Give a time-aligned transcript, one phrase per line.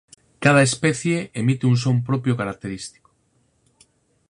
[0.45, 3.09] Cada especie emite un son propio característico.